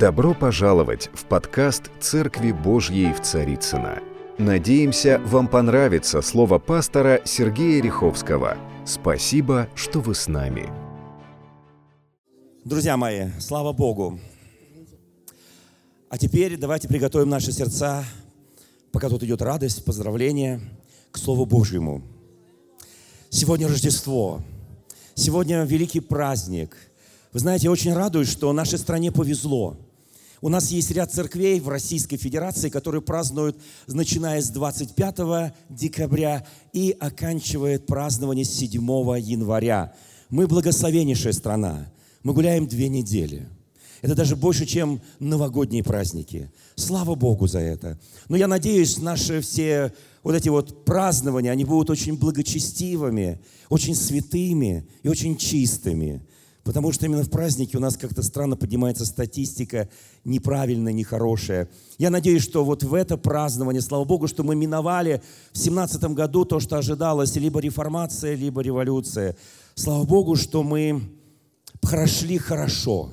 [0.00, 3.98] Добро пожаловать в подкаст «Церкви Божьей в Царицыно».
[4.38, 8.56] Надеемся, вам понравится слово пастора Сергея Риховского.
[8.86, 10.70] Спасибо, что вы с нами.
[12.64, 14.18] Друзья мои, слава Богу.
[16.08, 18.02] А теперь давайте приготовим наши сердца,
[18.92, 20.62] пока тут идет радость, поздравление,
[21.10, 22.00] к Слову Божьему.
[23.28, 24.40] Сегодня Рождество.
[25.14, 26.74] Сегодня великий праздник.
[27.34, 29.76] Вы знаете, я очень радуюсь, что нашей стране повезло–
[30.40, 36.96] у нас есть ряд церквей в Российской Федерации, которые празднуют, начиная с 25 декабря и
[36.98, 38.72] оканчивает празднование 7
[39.18, 39.94] января.
[40.30, 41.92] Мы благословеннейшая страна.
[42.22, 43.48] Мы гуляем две недели.
[44.02, 46.50] Это даже больше, чем новогодние праздники.
[46.74, 47.98] Слава Богу за это.
[48.28, 54.88] Но я надеюсь, наши все вот эти вот празднования, они будут очень благочестивыми, очень святыми
[55.02, 56.22] и очень чистыми.
[56.64, 59.88] Потому что именно в празднике у нас как-то странно поднимается статистика
[60.24, 61.68] неправильная, нехорошая.
[61.96, 66.44] Я надеюсь, что вот в это празднование, слава Богу, что мы миновали в семнадцатом году
[66.44, 69.36] то, что ожидалось, либо реформация, либо революция.
[69.74, 71.02] Слава Богу, что мы
[71.80, 73.10] прошли хорошо.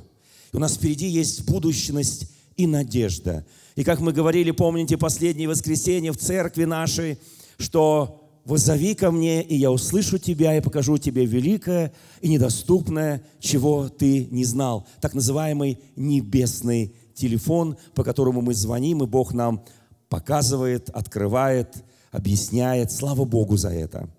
[0.52, 3.46] У нас впереди есть будущность и надежда.
[3.76, 7.20] И как мы говорили, помните, последнее воскресенье в церкви нашей,
[7.58, 13.90] что «Возови ко мне, и я услышу тебя, и покажу тебе великое и недоступное, чего
[13.90, 14.88] ты не знал».
[15.02, 19.66] Так называемый небесный телефон, по которому мы звоним, и Бог нам
[20.08, 22.90] показывает, открывает, объясняет.
[22.94, 24.10] Слава Богу за это.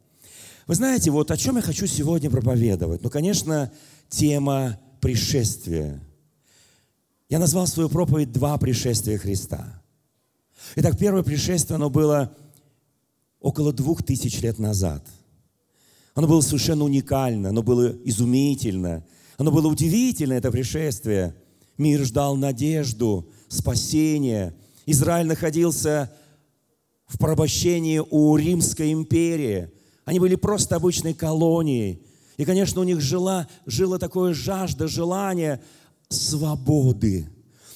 [0.67, 3.03] Вы знаете, вот о чем я хочу сегодня проповедовать?
[3.03, 3.73] Ну, конечно,
[4.11, 6.03] тема пришествия.
[7.31, 9.83] Я назвал свою проповедь «Два пришествия Христа».
[10.77, 12.37] Итак, первое пришествие, оно было–
[13.41, 15.05] около двух тысяч лет назад.
[16.14, 19.05] Оно было совершенно уникально, оно было изумительно,
[19.36, 21.34] оно было удивительно, это пришествие.
[21.77, 24.55] Мир ждал надежду, спасения.
[24.84, 26.12] Израиль находился
[27.06, 29.70] в порабощении у Римской империи.
[30.05, 32.02] Они были просто обычной колонией.
[32.36, 35.63] И, конечно, у них жила, жило такое жажда, желание
[36.08, 37.29] свободы.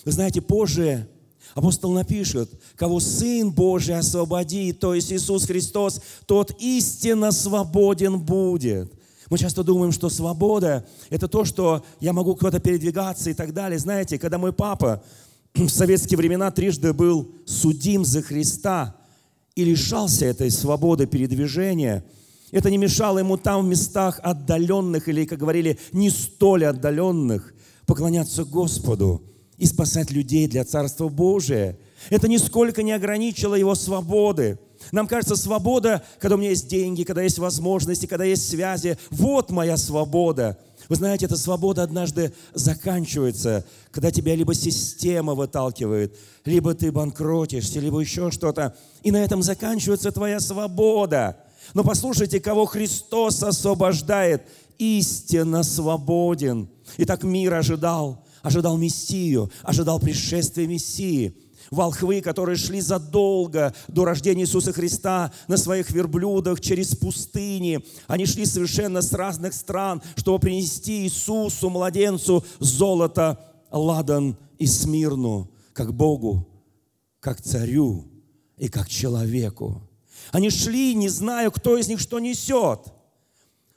[0.04, 1.08] Вы знаете, позже
[1.54, 8.92] Апостол напишет, кого Сын Божий освободит, то есть Иисус Христос, тот истинно свободен будет.
[9.28, 13.78] Мы часто думаем, что свобода– это то, что я могу куда-то передвигаться и так далее.
[13.78, 15.02] Знаете, когда мой папа
[15.54, 18.96] в советские времена трижды был судим за Христа
[19.54, 22.04] и лишался этой свободы передвижения,
[22.50, 28.44] это не мешало ему там в местах отдаленных или, как говорили, не столь отдаленных поклоняться
[28.44, 29.22] Господу–
[29.58, 31.76] и спасать людей для Царства Божия.
[32.10, 34.58] Это нисколько не ограничило его свободы.
[34.90, 38.98] Нам кажется, свобода, когда у меня есть деньги, когда есть возможности, когда есть связи.
[39.10, 40.58] Вот моя свобода.
[40.88, 48.00] Вы знаете, эта свобода однажды заканчивается, когда тебя либо система выталкивает, либо ты банкротишься, либо
[48.00, 48.76] еще что-то.
[49.02, 51.36] И на этом заканчивается твоя свобода.
[51.74, 54.42] Но послушайте, кого Христос освобождает,
[54.78, 56.68] истинно свободен.
[56.96, 61.36] И так мир ожидал ожидал Мессию, ожидал пришествия Мессии.
[61.70, 67.80] Волхвы, которые шли задолго до рождения Иисуса Христа на своих верблюдах через пустыни.
[68.08, 73.38] Они шли совершенно с разных стран, чтобы принести Иисусу, младенцу, золото,
[73.70, 76.46] ладан и смирну, как Богу,
[77.20, 78.04] как царю
[78.58, 79.88] и как человеку.
[80.30, 82.92] Они шли, не зная, кто из них что несет.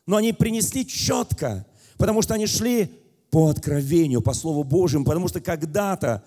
[0.05, 1.65] Но они принесли четко,
[1.97, 2.91] потому что они шли
[3.35, 6.23] по откровению, по Слову Божьему, потому что когда-то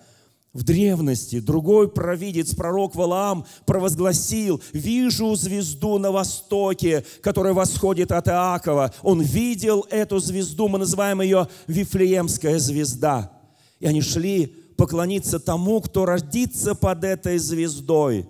[0.53, 8.93] в древности другой провидец, пророк Валаам, провозгласил, «Вижу звезду на востоке, которая восходит от Иакова».
[9.01, 13.31] Он видел эту звезду, мы называем ее Вифлеемская звезда.
[13.79, 14.45] И они шли
[14.77, 18.27] поклониться тому, кто родится под этой звездой.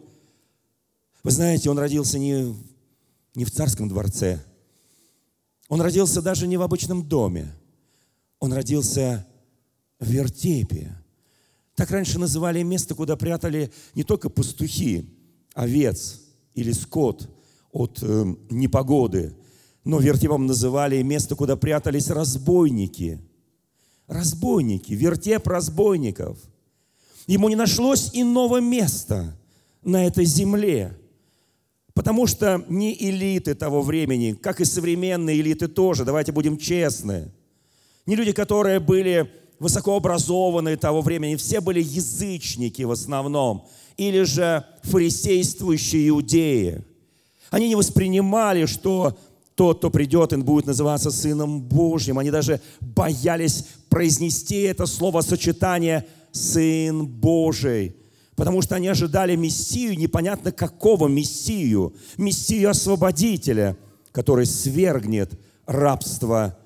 [1.22, 2.56] Вы знаете, он родился не,
[3.36, 4.40] не в царском дворце,
[5.68, 7.54] он родился даже не в обычном доме–
[8.40, 9.26] он родился
[10.00, 10.96] в вертепе.
[11.76, 15.10] Так раньше называли место, куда прятали не только пастухи,
[15.54, 16.22] овец
[16.54, 17.30] или скот
[17.72, 19.34] от э, непогоды,
[19.84, 23.20] но вертепом называли место, куда прятались разбойники.
[24.08, 26.38] Разбойники, вертеп разбойников.
[27.28, 29.38] Ему не нашлось иного места
[29.84, 30.98] на этой земле,
[31.94, 37.32] потому что не элиты того времени, как и современные элиты тоже, давайте будем честны–
[38.10, 43.68] не люди, которые были высокообразованные того времени, все были язычники в основном,
[43.98, 46.84] или же фарисействующие иудеи.
[47.52, 49.16] Они не воспринимали, что
[49.54, 52.18] тот, кто придет, он будет называться Сыном Божьим.
[52.18, 57.96] Они даже боялись произнести это словосочетание Сын Божий.
[58.36, 63.78] Потому что они ожидали Мессию, непонятно какого Мессию, Мессию-освободителя,
[64.12, 66.58] который свергнет рабство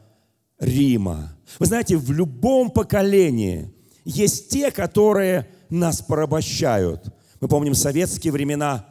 [0.63, 1.35] Рима.
[1.59, 3.71] Вы знаете, в любом поколении
[4.05, 7.13] есть те, которые нас порабощают.
[7.41, 8.87] Мы помним советские времена,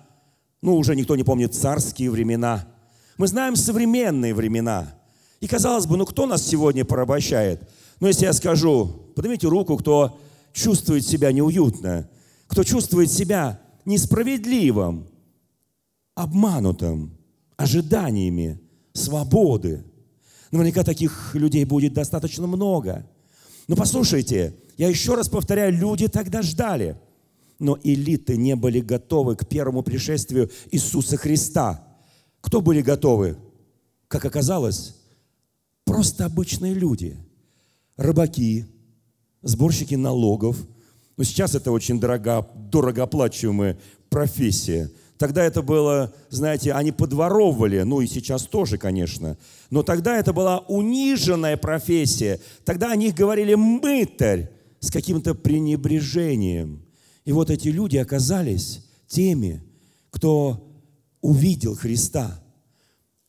[0.61, 2.67] ну, уже никто не помнит царские времена.
[3.17, 4.95] Мы знаем современные времена.
[5.41, 7.69] И казалось бы, ну кто нас сегодня порабощает?
[8.01, 8.87] Но если я скажу,
[9.17, 10.19] поднимите руку, кто
[10.53, 12.09] чувствует себя неуютно,
[12.47, 15.09] кто чувствует себя несправедливым,
[16.15, 17.17] обманутым,
[17.57, 18.61] ожиданиями
[18.93, 19.85] свободы.
[20.53, 23.07] Наверняка таких людей будет достаточно много.
[23.69, 26.97] Но послушайте, я еще раз повторяю, люди тогда ждали.
[27.59, 31.83] Но элиты не были готовы к первому пришествию Иисуса Христа.
[32.43, 33.37] Кто были готовы?
[34.09, 34.95] Как оказалось,
[35.85, 37.17] просто обычные люди.
[37.97, 38.67] Рыбаки,
[39.41, 40.59] сборщики налогов.
[41.17, 43.79] Но сейчас это очень дорого, дорогооплачиваемая
[44.11, 44.91] профессия.
[45.23, 49.39] Тогда это было, знаете, они подворовывали, ну и сейчас тоже, конечно.
[49.71, 52.41] Но тогда это была униженная профессия.
[52.65, 56.83] Тогда о них говорили «мытарь» с каким-то пренебрежением.
[57.25, 59.63] И вот эти люди оказались теми,
[60.11, 60.69] кто
[61.21, 62.43] увидел Христа.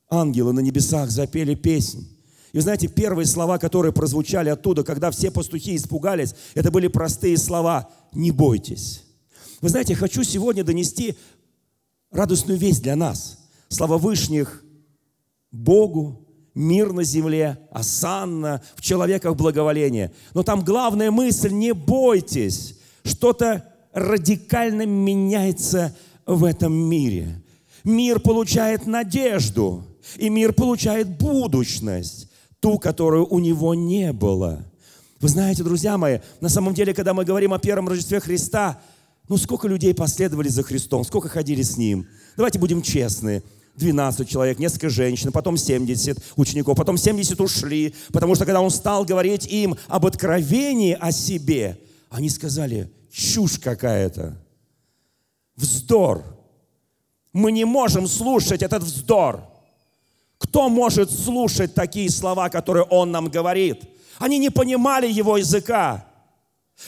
[0.09, 2.07] Ангелы на небесах запели песнь.
[2.53, 7.91] И знаете, первые слова, которые прозвучали оттуда, когда все пастухи испугались, это были простые слова
[8.13, 9.03] «не бойтесь».
[9.63, 11.15] Вы знаете, хочу сегодня донести
[12.13, 13.39] радостную весть для нас.
[13.69, 14.63] Слава Вышних
[15.51, 20.11] Богу, мир на земле, осанна, в человеках благоволение.
[20.33, 22.77] Но там главная мысль– не бойтесь.
[23.03, 25.95] Что-то радикально меняется
[26.25, 27.41] в этом мире.
[27.83, 29.83] Мир получает надежду,
[30.17, 32.29] и мир получает будущность,
[32.59, 34.63] ту, которую у него не было.
[35.19, 38.79] Вы знаете, друзья мои, на самом деле, когда мы говорим о первом Рождестве Христа–
[39.29, 42.07] ну, сколько людей последовали за Христом, сколько ходили с Ним?
[42.35, 43.43] Давайте будем честны.
[43.75, 49.03] 12 человек, несколько женщин, потом 70 учеников, потом 70 ушли, потому что когда он стал
[49.03, 51.79] говорить им об откровении о себе,
[52.09, 54.37] они сказали, чушь какая-то,
[55.55, 56.23] вздор.
[57.31, 59.41] Мы не можем слушать этот вздор.
[60.37, 63.81] Кто может слушать такие слова, которые он нам говорит?
[64.19, 66.05] Они не понимали его языка.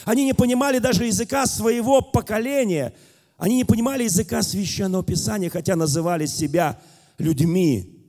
[0.04, 2.94] Они не понимали даже языка своего поколения.
[3.36, 6.80] Они не понимали языка священного писания, хотя называли себя
[7.18, 8.04] людьми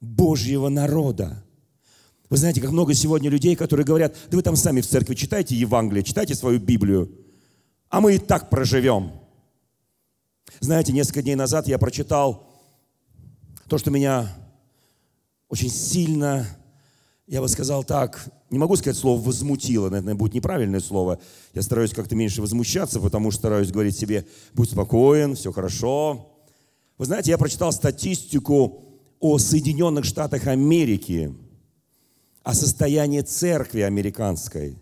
[0.00, 1.44] Божьего народа.
[2.28, 5.56] Вы знаете, как много сегодня людей, которые говорят, да вы там сами в церкви читайте
[5.56, 7.10] Евангелие, читайте свою Библию,
[7.88, 9.12] а мы и так проживем.
[10.60, 12.46] Знаете, несколько дней назад я прочитал
[13.68, 14.28] то, что меня
[15.48, 16.46] очень сильно
[17.28, 21.20] я бы сказал так, не могу сказать слово «возмутило», наверное, будет неправильное слово.
[21.54, 26.34] Я стараюсь как-то меньше возмущаться, потому что стараюсь говорить себе «будь спокоен, все хорошо».
[26.96, 28.82] Вы знаете, я прочитал статистику
[29.20, 31.34] о Соединенных Штатах Америки,
[32.42, 34.76] о состоянии церкви американской.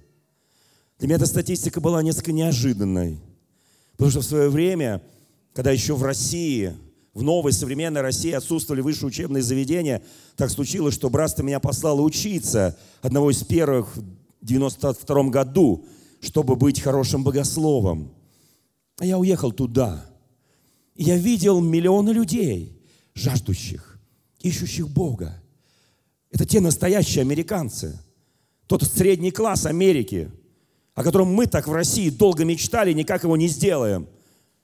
[0.98, 3.18] Для меня эта статистика была несколько неожиданной,
[3.92, 5.02] потому что в свое время,
[5.52, 6.74] когда еще в России–
[7.16, 10.02] в новой современной России отсутствовали высшие учебные заведения.
[10.36, 14.04] Так случилось, что братство меня послало учиться одного из первых в
[14.42, 15.86] 92 году,
[16.20, 18.12] чтобы быть хорошим богословом.
[18.98, 20.04] А я уехал туда.
[20.94, 22.78] Я видел миллионы людей,
[23.14, 23.98] жаждущих,
[24.40, 25.42] ищущих Бога.
[26.30, 27.98] Это те настоящие американцы.
[28.66, 30.30] Тот средний класс Америки,
[30.94, 34.06] о котором мы так в России долго мечтали, никак его не сделаем.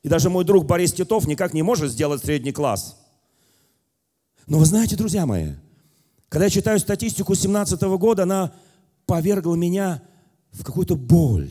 [0.02, 2.96] И даже мой друг Борис Титов никак не может сделать средний класс.
[4.46, 5.52] Но вы знаете, друзья мои,
[6.28, 8.52] когда я читаю статистику 17 года, она
[9.06, 10.02] повергла меня
[10.50, 11.50] в какую-то боль.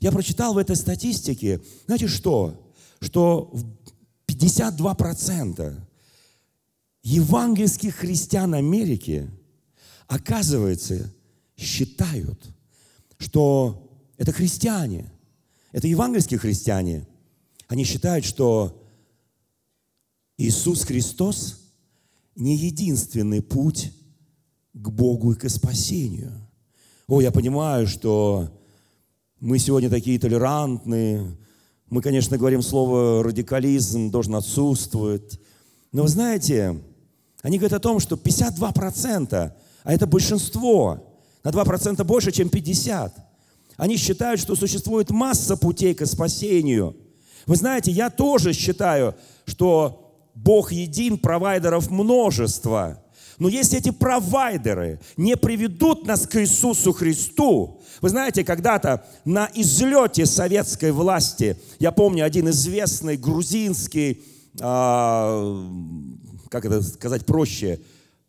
[0.00, 2.68] Я прочитал в этой статистике, знаете что?
[3.00, 3.52] Что
[4.26, 5.74] 52%
[7.02, 9.30] евангельских христиан Америки,
[10.08, 11.12] оказывается,
[11.56, 12.42] считают,
[13.18, 15.12] что это христиане,
[15.70, 17.06] это евангельские христиане–
[17.68, 18.82] они считают, что
[20.38, 21.60] Иисус Христос
[22.34, 23.92] не единственный путь
[24.72, 26.32] к Богу и к спасению.
[27.06, 28.48] О, я понимаю, что
[29.40, 31.36] мы сегодня такие толерантные.
[31.90, 35.38] Мы, конечно, говорим слово радикализм должен отсутствовать.
[35.92, 36.80] Но вы знаете,
[37.42, 43.12] они говорят о том, что 52%, а это большинство, на 2% больше, чем 50%.
[43.76, 46.96] Они считают, что существует масса путей к спасению–
[47.46, 49.14] вы знаете, я тоже считаю,
[49.46, 53.02] что Бог един, провайдеров множество.
[53.38, 60.26] Но если эти провайдеры не приведут нас к Иисусу Христу, вы знаете, когда-то на излете
[60.26, 64.22] советской власти, я помню, один известный грузинский,
[64.60, 65.66] а,
[66.50, 67.80] как это сказать проще,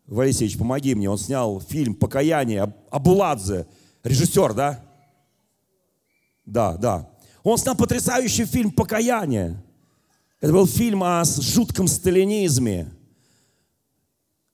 [0.06, 3.66] Валерий помоги мне, он снял фильм «Покаяние», Абуладзе,
[4.02, 4.84] режиссер, да?
[6.44, 7.09] Да, да.
[7.42, 9.62] Он снял потрясающий фильм «Покаяние».
[10.40, 12.90] Это был фильм о жутком сталинизме.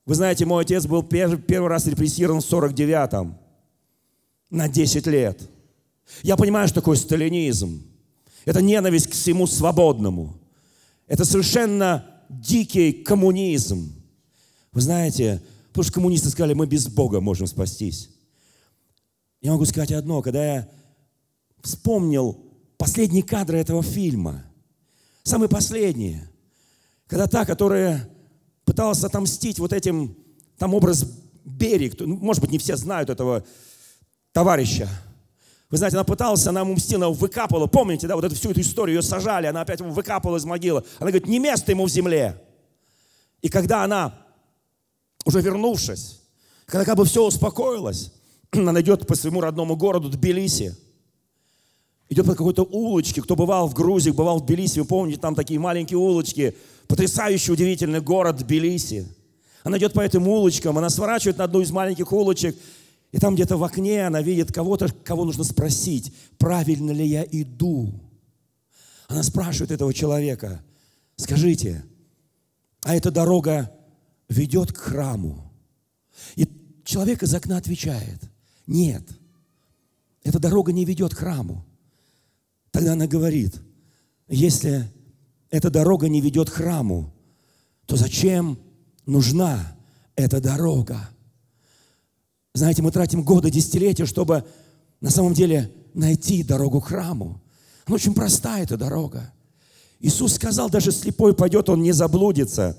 [0.04, 3.36] Вы знаете, мой отец был первый, раз репрессирован в 49-м
[4.50, 5.48] на 10 лет.
[6.22, 7.82] Я понимаю, что такое сталинизм.
[8.44, 10.38] Это ненависть к всему свободному.
[11.08, 13.92] Это совершенно дикий коммунизм.
[14.72, 18.10] Вы знаете, потому что коммунисты сказали, мы без Бога можем спастись.
[19.40, 20.68] Я могу сказать одно, когда я
[21.62, 22.45] вспомнил
[22.76, 24.44] последние кадры этого фильма,
[25.22, 26.28] самые последние,
[27.06, 28.08] когда та, которая
[28.64, 30.16] пыталась отомстить вот этим,
[30.58, 31.06] там образ
[31.44, 33.44] Берег, ну, может быть, не все знают этого
[34.32, 34.88] товарища.
[35.70, 38.60] Вы знаете, она пыталась, она ему мстила, она выкапывала, помните, да, вот эту всю эту
[38.60, 40.84] историю, ее сажали, она опять его выкапывала из могилы.
[40.98, 42.40] Она говорит, не место ему в земле.
[43.42, 44.14] И когда она,
[45.24, 46.20] уже вернувшись,
[46.66, 48.12] когда как бы все успокоилось,
[48.52, 50.76] она идет по своему родному городу Тбилиси,
[52.08, 53.22] идет по какой-то улочке.
[53.22, 56.54] Кто бывал в Грузии, бывал в Тбилиси, вы помните, там такие маленькие улочки.
[56.88, 59.08] Потрясающий, удивительный город Тбилиси.
[59.64, 62.56] Она идет по этим улочкам, она сворачивает на одну из маленьких улочек,
[63.10, 67.92] и там где-то в окне она видит кого-то, кого нужно спросить, правильно ли я иду.
[69.08, 70.62] Она спрашивает этого человека,
[71.16, 71.84] скажите,
[72.82, 73.72] а эта дорога
[74.28, 75.52] ведет к храму?
[76.36, 76.48] И
[76.84, 78.20] человек из окна отвечает,
[78.68, 79.02] нет,
[80.22, 81.65] эта дорога не ведет к храму.
[82.76, 83.54] Тогда она говорит,
[84.28, 84.86] если
[85.48, 87.10] эта дорога не ведет к храму,
[87.86, 88.58] то зачем
[89.06, 89.78] нужна
[90.14, 91.08] эта дорога?
[92.52, 94.44] Знаете, мы тратим годы, десятилетия, чтобы
[95.00, 97.40] на самом деле найти дорогу к храму.
[97.86, 99.32] Она очень простая, эта дорога.
[99.98, 102.76] Иисус сказал, даже слепой пойдет, он не заблудится.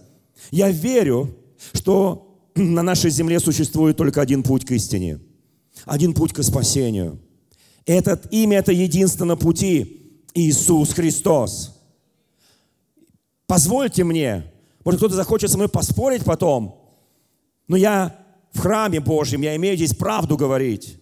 [0.51, 1.35] Я верю,
[1.73, 5.19] что на нашей земле существует только один путь к истине,
[5.85, 7.19] один путь к спасению–
[7.87, 11.73] этот имя– это единственно пути Иисус Христос.
[13.47, 14.51] Позвольте мне,
[14.83, 16.79] может кто-то захочет со мной поспорить потом,
[17.67, 18.15] но я
[18.51, 20.99] в храме Божьем, я имею здесь правду говорить.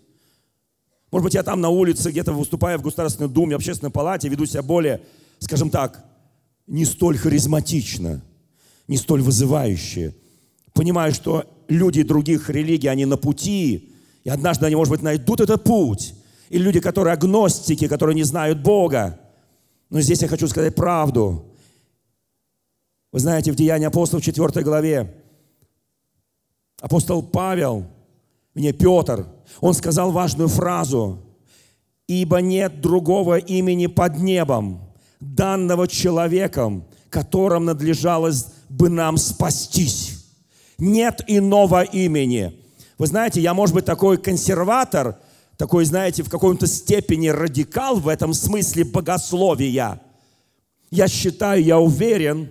[1.12, 4.46] Может быть, я там на улице, где-то выступая в Государственной Думе, в Общественной Палате, веду
[4.46, 5.02] себя более,
[5.40, 6.06] скажем так,
[6.68, 8.22] не столь харизматично,
[8.88, 10.16] не столь вызывающе.
[10.74, 15.64] Понимаю, что люди других религий, они на пути, и однажды они, может быть, найдут этот
[15.64, 16.14] путь,
[16.50, 19.20] или люди, которые агностики, которые не знают Бога.
[19.90, 21.46] Но здесь я хочу сказать правду.
[23.12, 25.14] Вы знаете, в Деянии апостолов 4 главе
[26.82, 27.86] апостол Павел,
[28.54, 29.26] мне Петр,
[29.62, 31.20] он сказал важную фразу.
[32.08, 34.80] «Ибо нет другого имени под небом,
[35.20, 40.24] данного человеком, которым надлежалось бы нам спастись.
[40.78, 42.62] Нет иного имени».
[42.98, 45.20] Вы знаете, я, может быть, такой консерватор,
[45.58, 50.02] такой, знаете, в каком-то степени радикал в этом смысле богословия.
[50.92, 52.50] Я считаю, я уверен,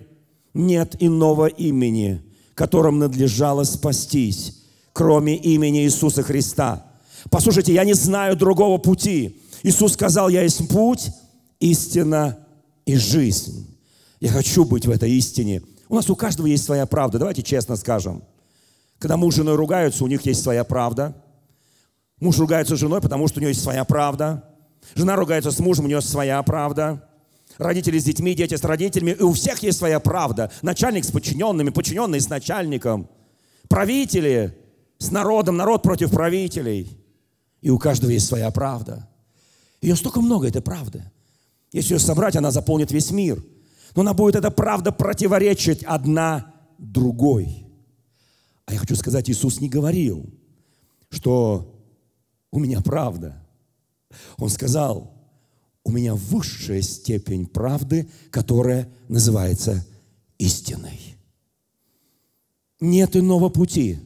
[0.53, 2.21] нет иного имени,
[2.53, 6.85] которым надлежало спастись, кроме имени Иисуса Христа.
[7.29, 9.41] Послушайте, я не знаю другого пути.
[9.63, 11.11] Иисус сказал, я есть путь,
[11.59, 12.37] истина
[12.85, 13.67] и жизнь.
[14.19, 15.61] Я хочу быть в этой истине.
[15.89, 18.23] У нас у каждого есть своя правда, давайте честно скажем.
[18.97, 21.15] Когда муж с женой ругаются, у них есть своя правда–
[22.19, 24.43] Муж ругается с женой, потому что у нее есть своя правда.
[24.93, 27.07] Жена ругается с мужем, у нее своя правда.
[27.57, 29.11] Родители с детьми, дети с родителями.
[29.11, 30.51] И у всех есть своя правда.
[30.61, 33.09] Начальник с подчиненными, подчиненный с начальником.
[33.67, 34.57] Правители
[34.97, 36.97] с народом, народ против правителей.
[37.61, 39.09] И у каждого есть своя правда.
[39.81, 41.11] Ее столько много, этой правды.
[41.71, 43.43] Если ее собрать, она заполнит весь мир.
[43.95, 47.67] Но она будет, эта правда, противоречить одна другой.
[48.65, 50.29] А я хочу сказать, Иисус не говорил,
[51.09, 51.74] что
[52.55, 53.35] у меня правда.
[54.37, 55.11] Он сказал,
[55.83, 59.85] у меня высшая степень правды, которая называется
[60.37, 61.17] истиной.
[62.79, 63.99] Нет иного пути,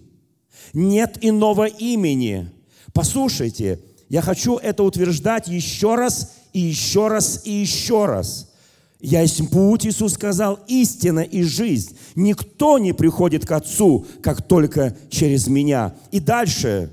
[0.73, 2.49] нет иного имени.
[2.91, 8.51] Послушайте, я хочу это утверждать еще раз и еще раз и еще раз.
[8.99, 11.95] Я есть путь, Иисус сказал, истина и жизнь.
[12.15, 15.95] Никто не приходит к Отцу, как только через меня.
[16.11, 16.91] И дальше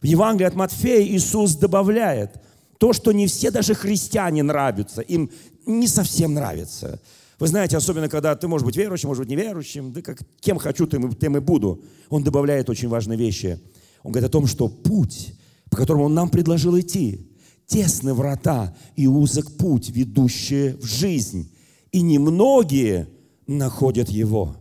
[0.00, 2.40] в Евангелии от Матфея Иисус добавляет
[2.78, 5.30] то, что не все даже христиане нравятся, им
[5.66, 7.00] не совсем нравится.
[7.38, 10.86] Вы знаете, особенно когда ты, может быть, верующим, может быть, неверующим, да как, кем хочу,
[10.86, 11.82] тем, тем и буду.
[12.08, 13.60] Он добавляет очень важные вещи.
[14.02, 15.34] Он говорит о том, что путь,
[15.70, 17.28] по которому он нам предложил идти,
[17.66, 21.52] тесны врата и узок путь, ведущий в жизнь,
[21.92, 23.08] и немногие
[23.46, 24.56] находят его.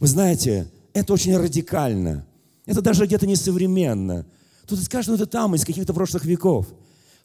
[0.00, 2.26] Вы знаете, это очень радикально.
[2.66, 4.26] Это даже где-то несовременно.
[4.66, 6.66] Тут скажут, ну это там, из каких-то прошлых веков.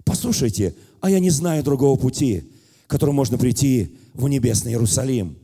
[0.04, 2.50] Послушайте, а я не знаю другого пути,
[2.88, 5.38] которым можно прийти в небесный Иерусалим.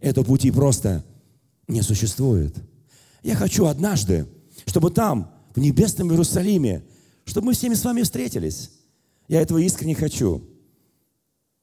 [0.00, 1.04] Этого пути просто
[1.68, 2.54] не существует.
[3.22, 4.26] Я хочу однажды,
[4.66, 6.84] чтобы там, в небесном Иерусалиме,
[7.24, 8.70] чтобы мы всеми с вами встретились.
[9.28, 10.42] Я этого искренне хочу.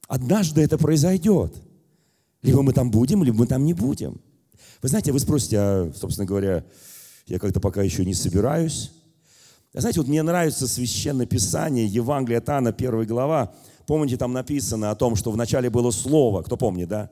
[0.07, 1.55] Однажды это произойдет.
[2.41, 4.19] Либо мы там будем, либо мы там не будем.
[4.81, 6.65] Вы знаете, вы спросите, а, собственно говоря,
[7.27, 8.91] я как-то пока еще не собираюсь.
[9.73, 13.53] Знаете, вот мне нравится Священное Писание, Евангелие от Анна, первая глава.
[13.87, 16.43] Помните, там написано о том, что вначале было Слово.
[16.43, 17.09] Кто помнит, да?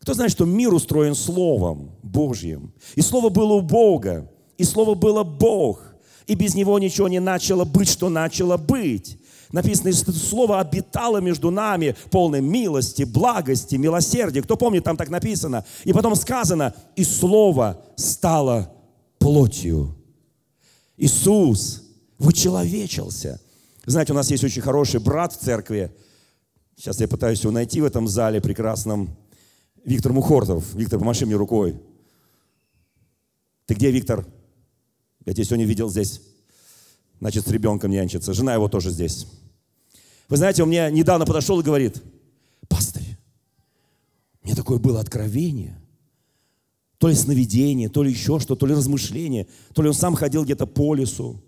[0.00, 2.72] Кто знает, что мир устроен Словом Божьим?
[2.96, 5.94] И Слово было у Бога, и Слово было Бог.
[6.26, 9.18] И без Него ничего не начало быть, что начало быть.
[9.52, 14.42] Написано, Слово обитало между нами, полной милости, благости, милосердия.
[14.42, 15.64] Кто помнит, там так написано.
[15.84, 18.72] И потом сказано, и Слово стало
[19.20, 19.94] плотью.
[20.96, 21.83] Иисус
[22.18, 23.40] вычеловечился.
[23.86, 25.94] Знаете, у нас есть очень хороший брат в церкви.
[26.76, 29.16] Сейчас я пытаюсь его найти в этом зале прекрасном.
[29.84, 30.74] Виктор Мухортов.
[30.74, 31.78] Виктор, помаши мне рукой.
[33.66, 34.26] Ты где, Виктор?
[35.24, 36.20] Я тебя сегодня видел здесь.
[37.20, 38.32] Значит, с ребенком нянчится.
[38.32, 39.26] Жена его тоже здесь.
[40.28, 42.02] Вы знаете, он мне недавно подошел и говорит,
[42.68, 43.18] пастырь,
[44.42, 45.80] у меня такое было откровение.
[46.98, 50.44] То ли сновидение, то ли еще что, то ли размышление, то ли он сам ходил
[50.44, 51.43] где-то по лесу.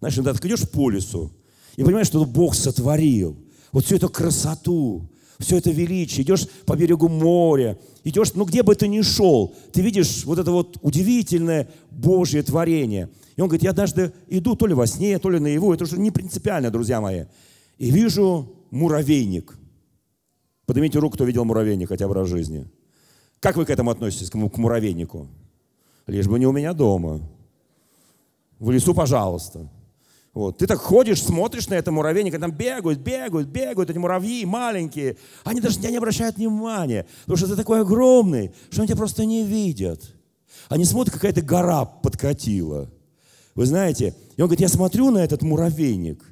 [0.00, 1.30] Знаешь, иногда ты идешь по лесу
[1.76, 3.36] и понимаешь, что Бог сотворил.
[3.72, 5.08] Вот всю эту красоту,
[5.38, 6.22] все это величие.
[6.22, 10.52] Идешь по берегу моря, идешь, ну где бы ты ни шел, ты видишь вот это
[10.52, 13.08] вот удивительное Божье творение.
[13.36, 15.98] И он говорит, я однажды иду то ли во сне, то ли наяву, это уже
[15.98, 17.24] не принципиально, друзья мои
[17.78, 19.58] и вижу муравейник.
[20.66, 22.66] Поднимите руку, кто видел муравейник хотя бы раз в жизни.
[23.40, 25.28] Как вы к этому относитесь, к муравейнику?
[26.06, 27.20] Лишь бы не у меня дома.
[28.58, 29.68] В лесу, пожалуйста.
[30.34, 30.58] Вот.
[30.58, 35.16] Ты так ходишь, смотришь на это муравейник, там бегают, бегают, бегают эти муравьи маленькие.
[35.44, 39.44] Они даже не обращают внимания, потому что ты такой огромный, что они тебя просто не
[39.44, 40.02] видят.
[40.68, 42.90] Они смотрят, какая-то гора подкатила.
[43.54, 46.24] Вы знаете, и он говорит, я смотрю на этот муравейник,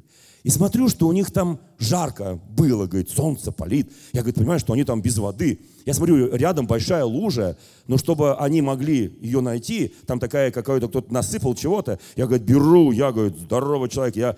[0.43, 3.93] и смотрю, что у них там жарко было, говорит, солнце палит.
[4.13, 5.61] Я, говорит, понимаю, что они там без воды.
[5.87, 11.13] Я смотрю, рядом большая лужа, но чтобы они могли ее найти, там такая какая-то, кто-то
[11.13, 12.01] насыпал чего-то.
[12.17, 14.37] Я, говорит, беру, я, говорит, здоровый человек, я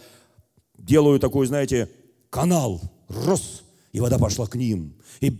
[0.77, 1.88] делаю такой, знаете,
[2.29, 3.62] канал, рос,
[3.93, 4.95] и вода пошла к ним.
[5.21, 5.38] И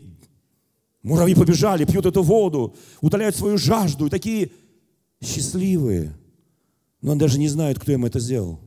[1.03, 4.51] муравьи побежали, пьют эту воду, утоляют свою жажду, и такие
[5.23, 6.17] счастливые.
[7.03, 8.61] Но он даже не знает, кто им это сделал.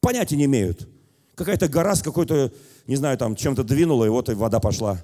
[0.00, 0.88] Понятия не имеют.
[1.34, 2.52] Какая-то гора с какой-то,
[2.86, 5.02] не знаю, там чем-то двинула, и вот и вода пошла.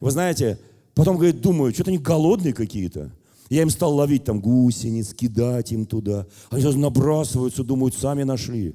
[0.00, 0.58] Вы знаете,
[0.94, 3.12] потом, говорит, думаю, что-то они голодные какие-то.
[3.48, 6.26] Я им стал ловить там гусениц, кидать им туда.
[6.50, 8.74] Они сразу набрасываются, думают, сами нашли.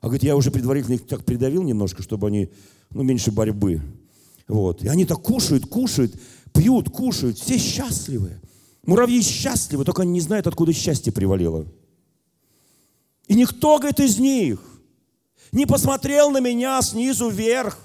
[0.00, 2.50] А говорит, я уже предварительно их так придавил немножко, чтобы они,
[2.90, 3.80] ну, меньше борьбы.
[4.46, 4.84] Вот.
[4.84, 6.14] И они так кушают, кушают,
[6.52, 8.40] пьют, кушают, все счастливы.
[8.84, 11.66] Муравьи счастливы, только они не знают, откуда счастье привалило.
[13.26, 14.60] И никто, говорит, из них
[15.52, 17.78] не посмотрел на меня снизу вверх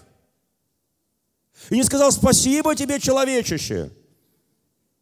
[1.69, 3.91] и не сказал спасибо тебе, человечище.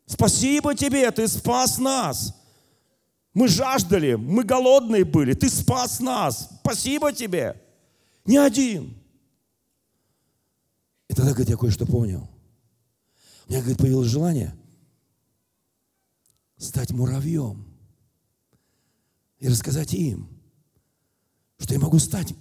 [0.06, 2.36] Спасибо тебе, ты спас нас.
[3.34, 6.50] Мы жаждали, мы голодные были, ты спас нас.
[6.62, 7.62] Спасибо тебе.
[8.26, 8.98] Ни один.
[11.08, 12.30] И тогда, говорит, я кое-что понял.
[13.48, 14.56] У меня, говорит, появилось желание
[16.58, 17.66] стать муравьем
[19.40, 20.28] и рассказать им,
[21.58, 22.34] что я могу стать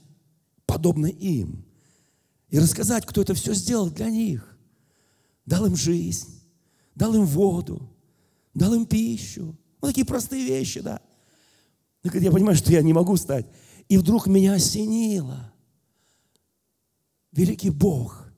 [0.68, 1.64] подобно им.
[2.50, 4.56] И рассказать, кто это все сделал для них.
[5.46, 6.28] Дал им жизнь,
[6.94, 7.90] дал им воду,
[8.52, 9.56] дал им пищу.
[9.80, 11.00] Вот такие простые вещи, да.
[12.04, 13.46] Но я понимаю, что я не могу стать,
[13.88, 15.52] и вдруг меня осенило.
[17.32, 18.30] Великий Бог,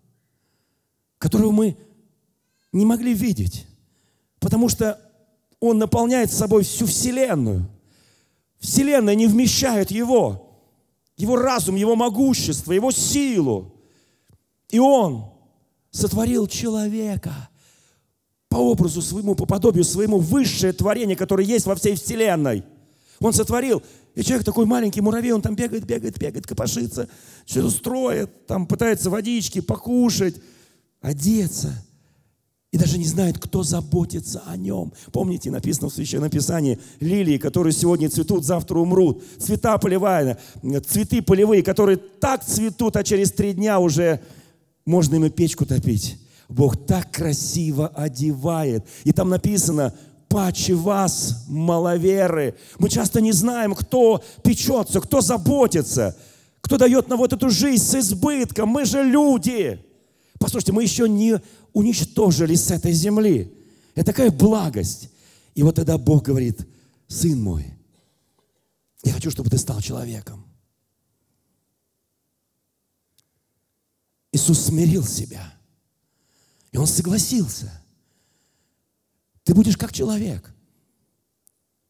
[1.19, 1.77] которого мы
[2.73, 3.67] не могли видеть,
[4.39, 5.01] потому что
[5.59, 7.69] Он наполняет собой всю Вселенную.
[8.61, 10.50] Вселенная не вмещает Его
[11.21, 13.75] его разум, его могущество, его силу.
[14.71, 15.27] И он
[15.91, 17.49] сотворил человека
[18.49, 22.65] по образу своему, по подобию своему, высшее творение, которое есть во всей вселенной.
[23.21, 23.83] Он сотворил.
[24.15, 27.09] И человек такой маленький муравей, он там бегает, бегает, бегает, копошится,
[27.47, 30.37] что-то строит, там пытается водички покушать,
[31.01, 31.73] одеться.
[32.73, 34.93] И даже не знает, кто заботится о нем.
[35.13, 39.25] Помните, написано в Священном Писании, лилии, которые сегодня цветут, завтра умрут.
[39.39, 40.39] Цвета полевая,
[40.87, 44.21] цветы полевые, которые так цветут, а через три дня уже
[44.87, 46.19] можно им печку топить.
[46.49, 48.87] Бог так красиво одевает.
[49.03, 49.93] И там написано,
[50.29, 52.55] паче вас, маловеры.
[52.79, 56.17] Мы часто не знаем, кто печется, кто заботится,
[56.61, 58.69] кто дает нам вот эту жизнь с избытком.
[58.69, 59.81] Мы же люди.
[60.39, 61.41] Послушайте, мы еще не
[61.73, 63.53] уничтожили с этой земли.
[63.95, 65.11] Это такая благость.
[65.55, 66.67] И вот тогда Бог говорит,
[67.09, 67.67] сын мой,
[69.03, 70.45] я хочу, чтобы ты стал человеком.
[74.33, 75.53] Иисус смирил себя.
[76.73, 77.83] И Он согласился.
[79.43, 80.55] Ты будешь как человек.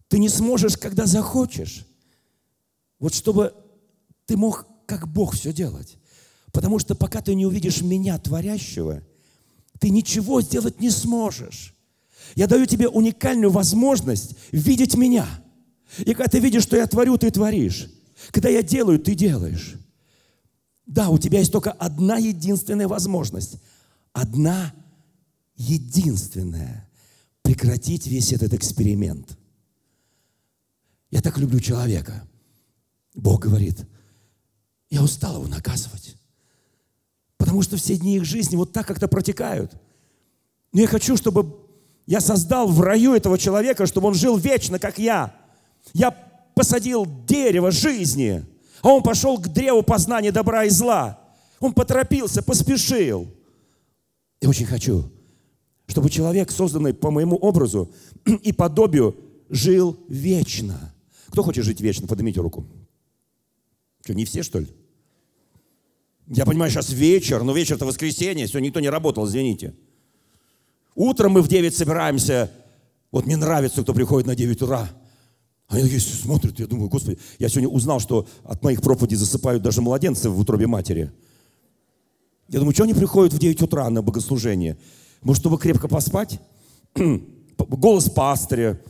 [0.09, 1.87] Ты не сможешь, когда захочешь.
[2.99, 3.55] Вот чтобы
[4.27, 5.97] ты мог как Бог все делать.
[6.53, 9.03] Потому что пока ты не увидишь меня, творящего,
[9.81, 11.75] ты ничего сделать не сможешь.
[12.37, 15.27] Я даю тебе уникальную возможность видеть меня.
[15.99, 17.89] И когда ты видишь, что я творю, ты творишь.
[18.31, 19.75] Когда я делаю, ты делаешь.
[20.87, 23.57] Да, у тебя есть только одна единственная возможность.
[24.13, 24.73] Одна
[25.57, 26.89] единственная.
[27.43, 29.39] Прекратить весь этот эксперимент.
[31.11, 32.29] Я так люблю человека.
[33.15, 33.87] Бог говорит,
[34.91, 36.20] я устал его наказывать.
[37.41, 39.73] Потому что все дни их жизни вот так как-то протекают.
[40.75, 41.57] Но я хочу, чтобы
[42.07, 45.35] я создал в раю этого человека, чтобы он жил вечно, как я.
[45.95, 46.11] Я
[46.55, 48.45] посадил дерево жизни,
[48.83, 51.19] а он пошел к древу познания добра и зла.
[51.61, 53.27] Он поторопился, поспешил.
[54.43, 55.11] Я очень хочу,
[55.87, 57.91] чтобы человек, созданный по моему образу
[58.43, 59.17] и подобию,
[59.49, 60.93] жил вечно.
[61.29, 62.07] Кто хочет жить вечно?
[62.07, 62.67] Поднимите руку.
[64.03, 64.69] Что, не все, что ли?
[66.33, 69.75] Я понимаю, сейчас вечер, но вечер это воскресенье, все, никто не работал, извините.
[70.95, 72.53] Утром мы в 9 собираемся.
[73.11, 74.89] Вот мне нравится, кто приходит на 9 утра.
[75.67, 79.83] Они такие смотрят, я думаю, Господи, я сегодня узнал, что от моих проповедей засыпают даже
[79.83, 81.11] младенцы в утробе матери.
[82.49, 84.79] Я думаю, что они приходят в 9 утра на богослужение?
[85.23, 86.41] Может, чтобы крепко поспать?
[87.59, 88.81] Голос пастыря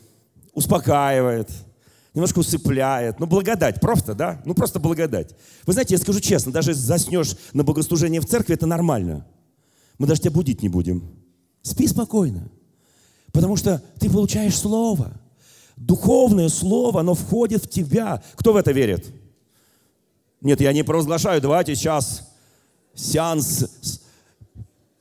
[0.53, 1.51] успокаивает–
[2.15, 3.21] немножко усыпляет.
[3.21, 4.41] Ну, благодать, просто, да?
[4.45, 5.35] Ну, просто благодать.
[5.67, 9.27] Вы знаете, я скажу честно, даже заснешь на богослужении в церкви, это нормально.
[9.99, 11.03] Мы даже тебя будить не будем.
[11.63, 12.49] Спи спокойно.
[13.33, 15.13] Потому что ты получаешь слово.
[15.77, 18.23] Духовное слово, оно входит в тебя.
[18.35, 19.07] Кто в это верит?
[20.41, 21.41] Нет, я не провозглашаю.
[21.41, 22.31] Давайте сейчас
[22.95, 24.01] сеанс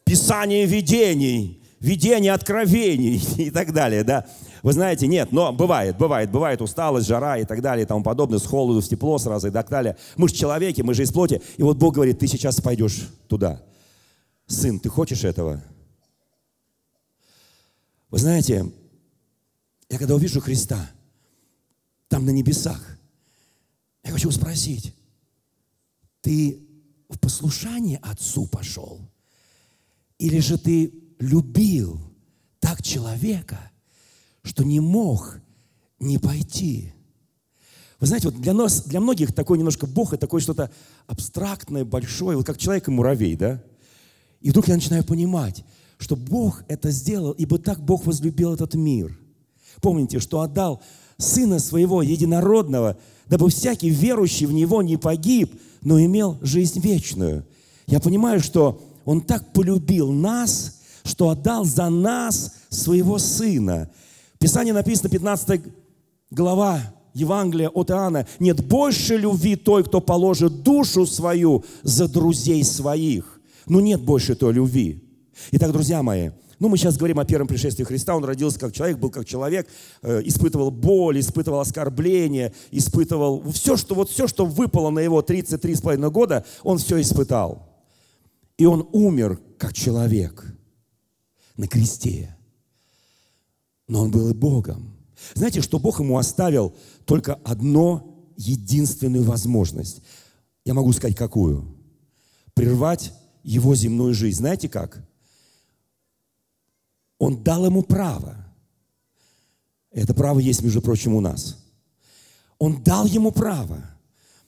[0.03, 4.25] писания видений, видения откровений и так далее, да.
[4.61, 8.39] Вы знаете, нет, но бывает, бывает, бывает усталость, жара и так далее и тому подобное,
[8.39, 9.97] с холоду в тепло сразу и так далее.
[10.17, 11.41] Мы же человеки, мы же из плоти.
[11.57, 13.61] И вот Бог говорит, ты сейчас пойдешь туда.
[14.47, 15.61] Сын, ты хочешь этого?
[18.09, 18.71] Вы знаете,
[19.89, 20.89] я когда увижу Христа,
[22.07, 22.97] там на небесах,
[24.03, 24.93] я хочу спросить,
[26.21, 26.67] ты
[27.07, 28.99] в послушание Отцу пошел?
[30.17, 31.99] Или же ты любил
[32.59, 33.71] так человека,
[34.43, 35.39] что не мог
[35.99, 36.93] не пойти.
[37.99, 40.71] Вы знаете, вот для нас, для многих такой немножко Бог, это такое что-то
[41.07, 43.61] абстрактное, большое, вот как человек и муравей, да?
[44.39, 45.65] И вдруг я начинаю понимать,
[45.97, 49.19] что Бог это сделал, ибо так Бог возлюбил этот мир.
[49.81, 50.81] Помните, что отдал
[51.17, 52.97] Сына Своего Единородного,
[53.27, 57.45] дабы всякий верующий в Него не погиб, но имел жизнь вечную.
[57.85, 63.89] Я понимаю, что Он так полюбил нас, что отдал за нас Своего Сына.
[64.39, 65.61] В Писании написано, 15
[66.31, 66.79] глава
[67.13, 73.41] Евангелия от Иоанна, нет больше любви той, кто положит душу свою за друзей своих.
[73.67, 75.03] Ну нет больше той любви.
[75.51, 78.15] Итак, друзья мои, ну, мы сейчас говорим о первом пришествии Христа.
[78.15, 79.67] Он родился как человек, был как человек,
[80.03, 86.09] э, испытывал боль, испытывал оскорбление, испытывал все, что, вот все, что выпало на его 33,5
[86.11, 87.67] года, он все испытал.
[88.57, 90.45] И он умер как человек
[91.57, 92.37] на кресте
[93.89, 94.95] но он был и Богом.
[95.33, 96.73] Знаете, что Бог ему оставил
[97.05, 100.01] только одно единственную возможность.
[100.63, 101.75] Я могу сказать, какую?
[102.53, 103.11] Прервать
[103.43, 104.37] его земную жизнь.
[104.37, 105.05] Знаете как?
[107.17, 108.37] Он дал ему право.
[109.91, 111.57] Это право есть, между прочим, у нас.
[112.59, 113.83] Он дал ему право.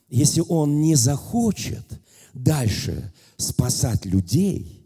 [0.08, 2.00] Если он не захочет
[2.34, 4.78] дальше спасать людей–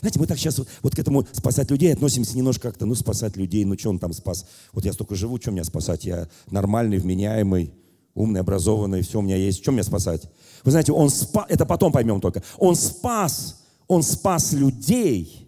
[0.00, 3.36] знаете, мы так сейчас вот, вот к этому спасать людей относимся немножко как-то, ну, спасать
[3.36, 4.46] людей, ну, что он там спас?
[4.72, 6.04] Вот я столько живу, что меня спасать?
[6.04, 7.72] Я нормальный, вменяемый,
[8.14, 9.62] умный, образованный, все у меня есть.
[9.62, 10.22] Что меня спасать?
[10.64, 12.42] Вы знаете, он спас, это потом поймем только.
[12.58, 15.42] Он спас, он спас людей.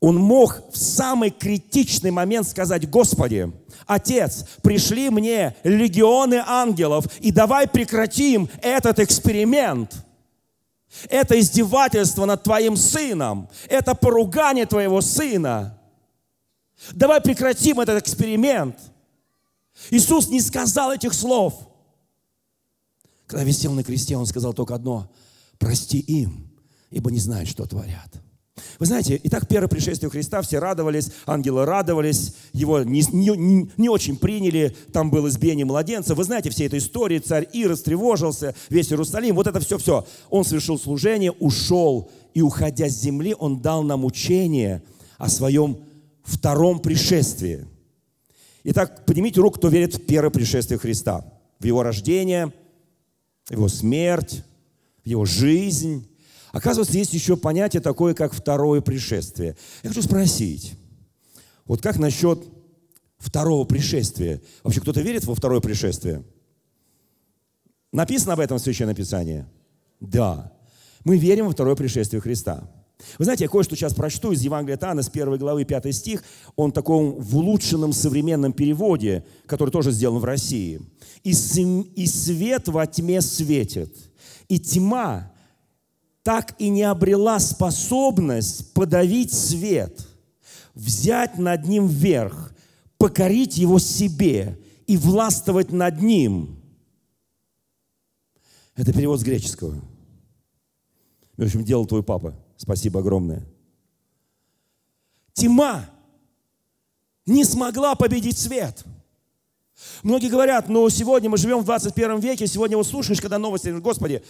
[0.00, 3.50] он мог в самый критичный момент сказать, Господи,
[3.86, 10.04] Отец, пришли мне легионы ангелов, и давай прекратим этот эксперимент.
[11.08, 13.48] Это издевательство над твоим сыном.
[13.68, 15.78] Это поругание твоего сына.
[16.92, 18.78] Давай прекратим этот эксперимент.
[19.90, 21.68] Иисус не сказал этих слов.
[23.26, 25.10] Когда висел на кресте, Он сказал только одно.
[25.58, 26.50] Прости им,
[26.90, 28.23] ибо не знают, что творят.
[28.78, 33.88] Вы знаете, и так первое пришествие Христа, все радовались, ангелы радовались, его не, не, не
[33.88, 36.14] очень приняли, там было избиение младенца.
[36.14, 40.06] Вы знаете все этой истории, царь Ир растревожился, весь Иерусалим, вот это все-все.
[40.30, 44.82] Он совершил служение, ушел, и уходя с земли, он дал нам учение
[45.18, 45.78] о своем
[46.22, 47.66] втором пришествии.
[48.64, 51.24] Итак, поднимите руку, кто верит в первое пришествие Христа,
[51.58, 52.52] в его рождение,
[53.46, 54.42] в его смерть,
[55.04, 56.08] в его жизнь,
[56.54, 59.56] Оказывается, есть еще понятие такое, как второе пришествие.
[59.82, 60.74] Я хочу спросить,
[61.66, 62.38] вот как насчет
[63.18, 64.40] второго пришествия?
[64.62, 66.22] Вообще кто-то верит во второе пришествие?
[67.90, 69.46] Написано об этом в Священном Писании?
[69.98, 70.52] Да.
[71.02, 72.70] Мы верим во второе пришествие Христа.
[73.18, 76.22] Вы знаете, я кое-что сейчас прочту из Евангелия Тана, с первой главы, пятый стих.
[76.54, 80.80] Он в таком в улучшенном современном переводе, который тоже сделан в России.
[81.24, 83.92] «И, и свет во тьме светит,
[84.48, 85.33] и тьма
[86.24, 90.08] так и не обрела способность подавить свет,
[90.74, 92.54] взять над ним верх,
[92.96, 96.58] покорить его себе и властвовать над ним.
[98.74, 99.80] Это перевод с греческого.
[101.36, 102.34] В общем, делал твой папа.
[102.56, 103.44] Спасибо огромное.
[105.34, 105.90] Тьма
[107.26, 108.82] не смогла победить свет.
[110.02, 114.22] Многие говорят, ну сегодня мы живем в 21 веке, сегодня вот слушаешь, когда новости, Господи,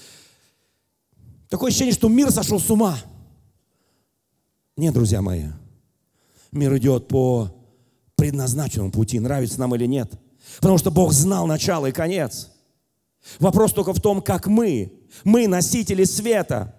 [1.55, 2.99] Такое ощущение, что мир сошел с ума.
[4.77, 5.45] Нет, друзья мои.
[6.51, 7.55] Мир идет по
[8.17, 10.11] предназначенному пути, нравится нам или нет.
[10.57, 12.51] Потому что Бог знал начало и конец.
[13.39, 16.75] Вопрос только в том, как мы, мы носители света.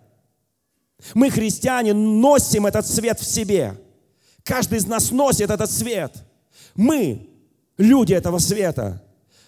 [1.14, 3.80] Мы, христиане, носим этот свет в себе.
[4.44, 6.22] Каждый из нас носит этот свет.
[6.76, 7.30] Мы,
[7.78, 9.02] люди этого света.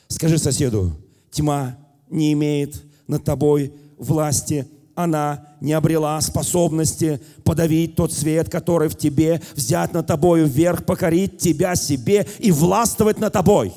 [0.08, 0.96] Скажи соседу,
[1.32, 1.78] тьма
[2.10, 4.66] не имеет над тобой власти
[4.98, 11.38] она не обрела способности подавить тот свет, который в тебе, взять над тобою вверх, покорить
[11.38, 13.74] тебя себе и властвовать над тобой.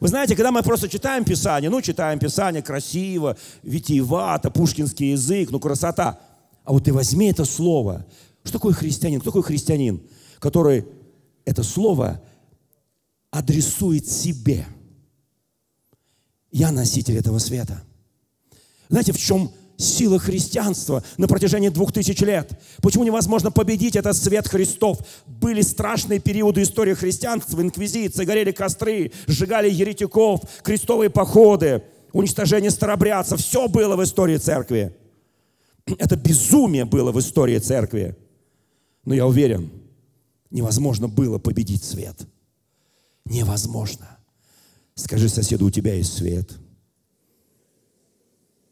[0.00, 5.60] Вы знаете, когда мы просто читаем Писание, ну, читаем Писание красиво, витиевато, пушкинский язык, ну,
[5.60, 6.20] красота.
[6.64, 8.06] А вот ты возьми это слово.
[8.44, 9.20] Что такое христианин?
[9.20, 10.00] Кто такой христианин,
[10.38, 10.86] который
[11.44, 12.22] это слово
[13.30, 14.64] адресует себе?
[16.50, 17.82] Я носитель этого света.
[18.88, 22.50] Знаете, в чем сила христианства на протяжении двух тысяч лет.
[22.82, 24.98] Почему невозможно победить этот свет Христов?
[25.26, 33.40] Были страшные периоды истории христианства, инквизиции, горели костры, сжигали еретиков, крестовые походы, уничтожение старобрядцев.
[33.40, 34.96] Все было в истории церкви.
[35.98, 38.16] Это безумие было в истории церкви.
[39.04, 39.70] Но я уверен,
[40.50, 42.26] невозможно было победить свет.
[43.24, 44.18] Невозможно.
[44.94, 46.50] Скажи соседу, у тебя есть свет–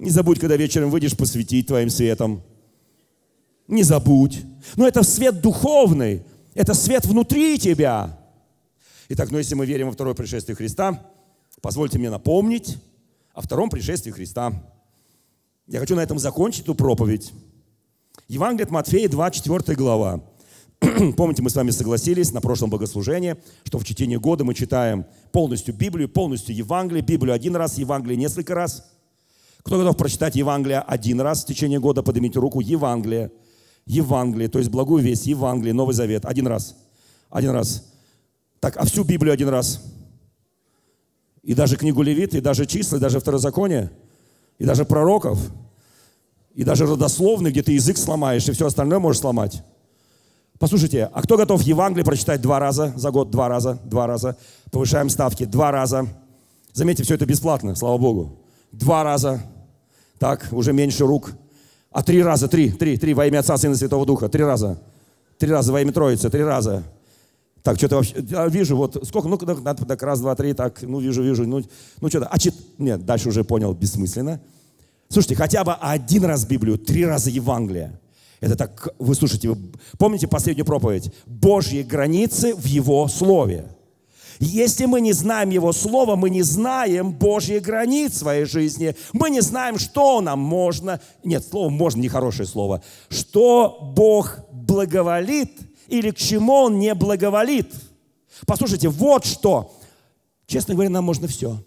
[0.04, 2.42] не забудь, когда вечером выйдешь посветить твоим светом.
[3.66, 4.42] Не забудь.
[4.76, 6.22] Но это свет духовный.
[6.52, 8.18] Это свет внутри тебя.
[9.08, 11.02] Итак, ну если мы верим во второе пришествие Христа,
[11.62, 12.76] позвольте мне напомнить
[13.32, 14.52] о втором пришествии Христа.
[15.66, 17.32] Я хочу на этом закончить эту проповедь.
[18.28, 20.22] Евангелие от Матфея, 24 глава.
[21.16, 25.72] Помните, мы с вами согласились на прошлом богослужении, что в течение года мы читаем полностью
[25.74, 28.90] Библию, полностью Евангелие, Библию один раз, Евангелие несколько раз–
[29.64, 32.02] кто готов прочитать Евангелие один раз в течение года?
[32.02, 32.60] Поднимите руку.
[32.60, 33.32] Евангелие.
[33.86, 36.24] Евангелие, то есть благую весть, Евангелие, Новый Завет.
[36.26, 36.76] Один раз.
[37.30, 37.84] Один раз.
[38.60, 39.82] Так, а всю Библию один раз.
[41.42, 43.90] И даже книгу Левит, и даже числа, и даже второзаконие,
[44.58, 45.38] и даже пророков,
[46.54, 49.62] и даже родословный, где ты язык сломаешь, и все остальное можешь сломать.
[50.58, 53.30] Послушайте, а кто готов Евангелие прочитать два раза за год?
[53.30, 54.36] Два раза, два раза.
[54.70, 56.06] Повышаем ставки, два раза.
[56.72, 58.38] Заметьте, все это бесплатно, слава Богу.
[58.72, 59.42] Два раза.
[60.18, 61.32] Так, уже меньше рук.
[61.90, 64.28] А три раза, три, три, три во имя Отца, Сына и Святого Духа.
[64.28, 64.78] Три раза.
[65.38, 66.82] Три раза во имя Троицы, три раза.
[67.62, 71.00] Так, что-то вообще, я вижу, вот сколько, ну, так, так, раз, два, три, так, ну,
[71.00, 71.62] вижу, вижу, ну,
[72.00, 74.38] ну что-то, а чит, нет, дальше уже понял, бессмысленно.
[75.08, 77.98] Слушайте, хотя бы один раз Библию, три раза Евангелие.
[78.40, 79.56] Это так, вы слушайте, вы
[79.96, 81.10] помните последнюю проповедь?
[81.24, 83.64] Божьи границы в Его Слове.
[84.40, 88.96] Если мы не знаем Его Слова, мы не знаем Божьи границ своей жизни.
[89.12, 91.00] Мы не знаем, что нам можно.
[91.22, 92.82] Нет, слово «можно» нехорошее слово.
[93.08, 95.52] Что Бог благоволит
[95.88, 97.72] или к чему Он не благоволит.
[98.46, 99.76] Послушайте, вот что.
[100.46, 101.62] Честно говоря, нам можно все.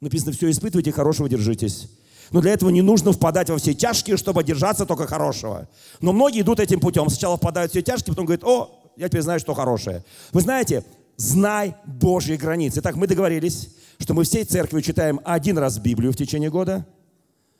[0.00, 1.88] Написано, все испытывайте, хорошего держитесь.
[2.30, 5.68] Но для этого не нужно впадать во все тяжкие, чтобы держаться только хорошего.
[6.00, 7.08] Но многие идут этим путем.
[7.08, 10.04] Сначала впадают в все тяжкие, потом говорят, о, я теперь знаю, что хорошее.
[10.32, 10.84] Вы знаете,
[11.20, 12.80] знай Божьи границы.
[12.80, 16.86] Итак, мы договорились, что мы всей церкви читаем один раз Библию в течение года.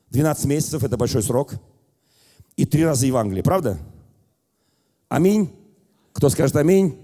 [0.08, 1.54] 12 месяцев– это большой срок.
[2.56, 3.78] И три раза Евангелие, правда?
[5.10, 5.54] Аминь.
[6.14, 6.98] Кто скажет аминь?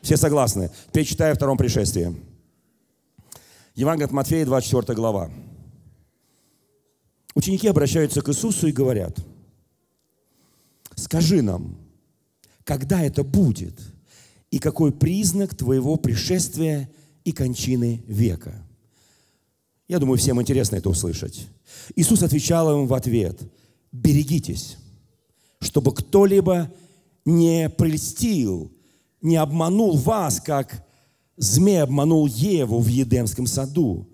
[0.00, 0.70] Все согласны.
[0.90, 2.16] Теперь читаю о втором пришествии.
[3.74, 5.28] Евангелие от Матфея, 24 глава.
[7.34, 9.18] Ученики обращаются к Иисусу и говорят,
[10.94, 11.76] скажи нам,
[12.64, 13.74] когда это будет,
[14.50, 16.90] и какой признак твоего пришествия
[17.24, 18.66] и кончины века.
[19.88, 21.46] Я думаю, всем интересно это услышать.
[21.94, 23.40] Иисус отвечал им в ответ,
[23.92, 24.76] берегитесь,
[25.60, 26.72] чтобы кто-либо
[27.24, 28.72] не прельстил,
[29.20, 30.86] не обманул вас, как
[31.36, 34.08] змей обманул Еву в Едемском саду.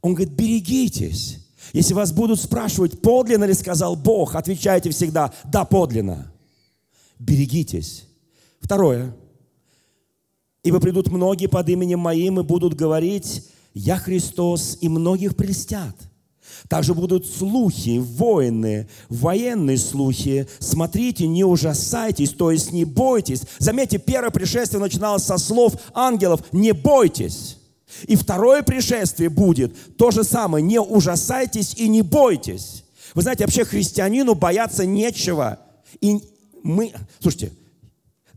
[0.00, 1.44] Он говорит, берегитесь.
[1.72, 6.32] Если вас будут спрашивать, подлинно ли сказал Бог, отвечайте всегда, да, подлинно.
[7.18, 8.04] Берегитесь.
[8.60, 9.14] Второе.
[10.68, 15.96] Ибо придут многие под именем Моим и будут говорить, я Христос, и многих прельстят.
[16.68, 20.46] Также будут слухи, воины, военные слухи.
[20.58, 23.44] Смотрите, не ужасайтесь, то есть не бойтесь.
[23.58, 27.56] Заметьте, первое пришествие начиналось со слов ангелов «не бойтесь».
[28.06, 32.84] И второе пришествие будет то же самое «не ужасайтесь и не бойтесь».
[33.14, 35.60] Вы знаете, вообще христианину бояться нечего.
[36.02, 36.18] И
[36.62, 37.52] мы, слушайте,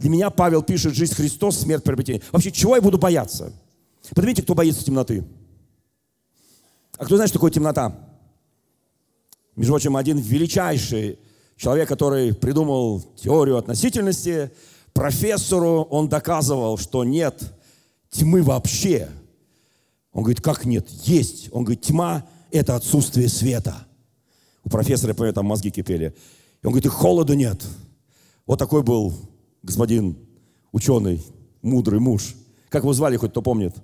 [0.02, 2.24] для меня Павел пишет «Жизнь Христос, смерть приобретение».
[2.32, 3.54] Вообще, чего я буду бояться?
[4.16, 5.24] Поднимите, кто боится темноты.
[6.98, 7.96] А кто знает, что такое темнота?
[9.56, 11.20] Между прочим, один величайший
[11.56, 14.52] человек, который придумал теорию относительности,
[14.94, 17.40] профессору он доказывал, что нет
[18.10, 19.08] тьмы вообще.
[20.14, 20.90] Он говорит, как нет?
[20.90, 21.50] Есть.
[21.52, 23.86] Он говорит, тьма– это отсутствие света.
[24.64, 26.16] У профессора, по там мозги кипели.
[26.64, 27.64] И он говорит, и холода нет.
[28.48, 29.14] Вот такой был
[29.64, 30.18] господин
[30.72, 31.24] ученый,
[31.62, 32.36] мудрый муж.
[32.70, 33.76] Как его звали, хоть кто помнит?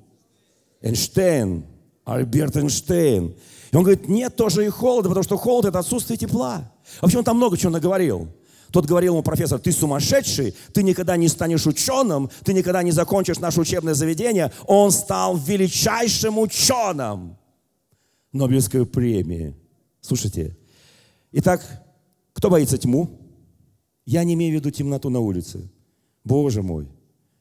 [0.81, 1.65] Эйнштейн.
[2.05, 3.35] Альберт Эйнштейн.
[3.71, 6.71] И он говорит, нет тоже и холода, потому что холод– это отсутствие тепла.
[7.01, 8.29] Вообще он там много чего наговорил.
[8.71, 13.39] Тот говорил ему, профессор, ты сумасшедший, ты никогда не станешь ученым, ты никогда не закончишь
[13.39, 14.51] наше учебное заведение.
[14.65, 17.37] Он стал величайшим ученым.
[18.31, 19.55] Нобелевской премии.
[20.01, 20.57] Слушайте.
[21.33, 21.61] Итак,
[22.33, 23.26] кто боится тьму?
[24.08, 25.70] Я не имею в виду темноту на улице.
[26.24, 26.88] Боже мой.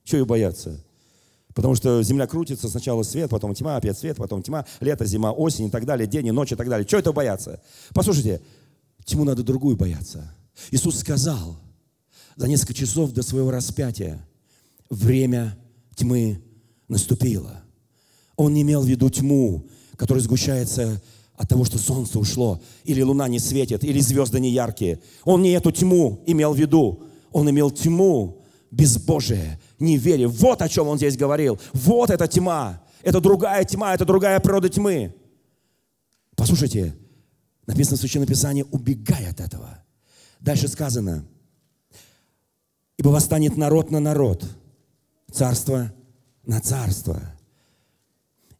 [0.03, 0.85] Чего ее бояться?
[1.55, 5.67] Потому что земля крутится, сначала свет, потом тьма, опять свет, потом тьма, лето, зима, осень
[5.67, 6.85] и так далее, день и ночь и так далее.
[6.85, 7.63] Чего этого бояться?
[7.95, 8.43] Послушайте,
[9.05, 10.35] тьму надо другую бояться.
[10.73, 11.57] Иисус сказал
[12.35, 14.27] за несколько часов до своего распятия,
[14.91, 15.57] время
[15.95, 16.43] тьмы
[16.89, 17.63] наступило.
[18.35, 21.01] Он не имел в виду тьму, которая сгущается
[21.37, 25.01] от того, что солнце ушло, или луна не светит, или звезды не яркие.
[25.25, 27.03] Он не эту тьму имел в виду.
[27.33, 30.29] Он имел тьму безбожие, неверие.
[30.29, 31.59] Вот о чем он здесь говорил.
[31.73, 32.83] Вот эта тьма.
[33.03, 35.15] Это другая тьма, это другая природа тьмы.
[36.35, 36.97] Послушайте,
[37.67, 39.85] написано в Священном Писании, убегай от этого.
[40.41, 41.25] Дальше сказано,
[42.99, 44.45] ибо восстанет народ на народ,
[45.33, 45.93] царство
[46.45, 47.21] на царство.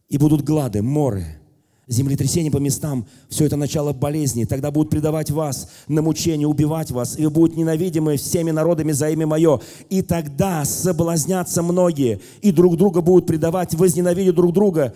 [0.09, 1.39] И будут глады, моры,
[1.87, 4.43] землетрясение по местам, все это начало болезни.
[4.43, 9.09] Тогда будут предавать вас на мучение, убивать вас, и вы будете ненавидимы всеми народами за
[9.09, 9.61] имя Мое.
[9.89, 14.93] И тогда соблазнятся многие, и друг друга будут предавать, возненавидят друг друга.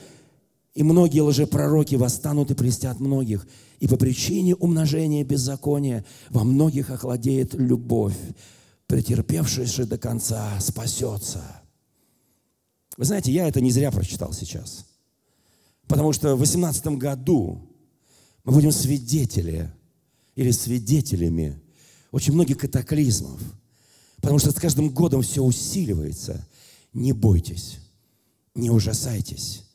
[0.73, 3.47] И многие лжепророки восстанут и престят многих.
[3.79, 8.15] И по причине умножения беззакония во многих охладеет любовь.
[8.87, 11.41] Претерпевший же до конца спасется.
[12.97, 14.85] Вы знаете, я это не зря прочитал сейчас–
[15.87, 17.69] Потому что в 2018 году
[18.43, 19.71] мы будем свидетели
[20.35, 21.61] или свидетелями
[22.11, 23.39] очень многих катаклизмов.
[24.17, 26.47] Потому что с каждым годом все усиливается.
[26.93, 27.79] Не бойтесь,
[28.55, 29.65] не ужасайтесь.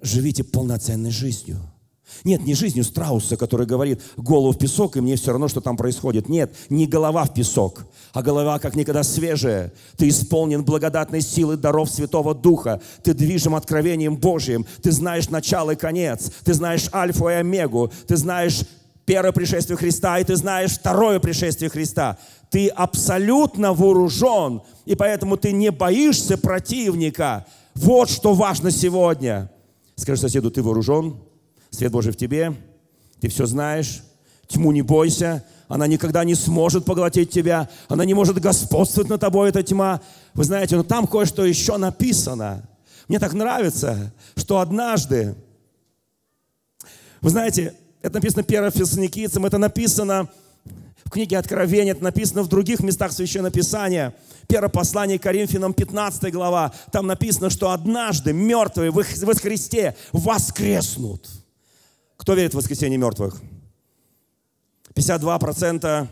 [0.00, 1.60] Живите полноценной жизнью–
[2.24, 5.76] нет, не жизнью страуса, который говорит голову в песок, и мне все равно, что там
[5.76, 6.28] происходит.
[6.28, 9.72] Нет, не голова в песок, а голова как никогда свежая.
[9.96, 12.80] Ты исполнен благодатной силы даров Святого Духа.
[13.02, 14.66] Ты движим откровением Божьим.
[14.82, 16.30] Ты знаешь начало и конец.
[16.44, 17.90] Ты знаешь альфу и омегу.
[18.06, 18.62] Ты знаешь
[19.04, 22.18] первое пришествие Христа, и ты знаешь второе пришествие Христа.
[22.50, 27.46] Ты абсолютно вооружен, и поэтому ты не боишься противника.
[27.74, 29.50] Вот что важно сегодня.
[29.96, 31.16] Скажи соседу, ты вооружен,
[31.72, 32.54] свет Божий в тебе,
[33.20, 34.02] ты все знаешь,
[34.46, 39.48] тьму не бойся, она никогда не сможет поглотить тебя, она не может господствовать над тобой,
[39.48, 40.02] эта тьма.
[40.34, 42.68] Вы знаете, но там кое-что еще написано.
[43.08, 45.34] Мне так нравится, что однажды,
[47.22, 50.28] вы знаете, это написано 1 Фессалоникийцам, это написано
[51.04, 54.14] в книге Откровения, это написано в других местах Священного Писания.
[54.48, 56.72] Первое послание Коринфянам, 15 глава.
[56.90, 61.41] Там написано, что однажды мертвые в Христе воскреснут.
[62.22, 63.42] Кто верит в воскресение мертвых?
[64.94, 66.08] 52%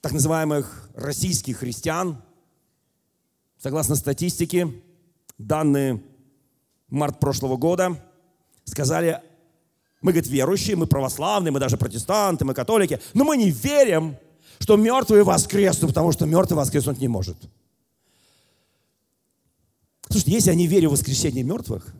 [0.00, 2.22] так называемых российских христиан,
[3.58, 4.72] согласно статистике,
[5.36, 6.00] данные
[6.86, 8.00] март прошлого года,
[8.62, 9.20] сказали,
[10.02, 14.16] мы, говорит, верующие, мы православные, мы даже протестанты, мы католики, но мы не верим,
[14.60, 17.36] что мертвые воскреснут, потому что мертвый воскреснуть не может.
[20.08, 21.92] Слушайте, если я не верю в воскресение мертвых,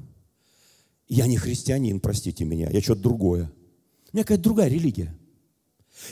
[1.09, 3.51] я не христианин, простите меня, я что-то другое.
[4.13, 5.17] У меня какая-то другая религия.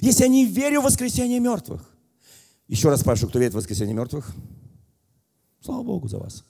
[0.01, 1.97] Если я не верю в воскресение мертвых,
[2.67, 4.35] еще раз спрашиваю, кто верит в воскресение мертвых?
[5.61, 6.45] Слава Богу за вас.